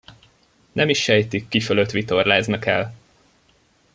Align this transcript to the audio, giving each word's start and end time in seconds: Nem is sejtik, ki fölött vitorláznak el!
Nem 0.71 0.89
is 0.89 1.01
sejtik, 1.03 1.47
ki 1.47 1.59
fölött 1.59 1.91
vitorláznak 1.91 2.65
el! 2.65 2.95